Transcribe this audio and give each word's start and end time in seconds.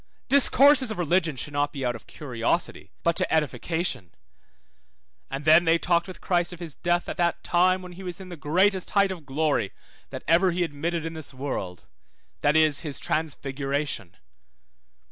Discourses 0.29 0.89
of 0.89 0.97
religion 0.97 1.35
should 1.35 1.53
not 1.53 1.71
be 1.71 1.85
out 1.85 1.95
of 1.95 2.07
curiosity, 2.07 2.89
but 3.03 3.15
to 3.17 3.31
edification. 3.31 4.15
And 5.29 5.45
then 5.45 5.63
they 5.63 5.77
talked 5.77 6.07
with 6.07 6.19
Christ 6.21 6.51
of 6.51 6.59
his 6.59 6.73
death 6.73 7.07
at 7.07 7.17
that 7.17 7.43
time 7.43 7.83
when 7.83 7.91
he 7.91 8.01
was 8.01 8.19
in 8.19 8.29
the 8.29 8.35
greatest 8.35 8.89
height 8.97 9.11
of 9.11 9.27
glory, 9.27 9.71
that 10.09 10.23
ever 10.27 10.49
he 10.49 10.63
admitted 10.63 11.05
in 11.05 11.13
this 11.13 11.35
world, 11.35 11.85
that 12.39 12.55
is, 12.55 12.79
his 12.79 12.97
transfiguration. 12.97 14.17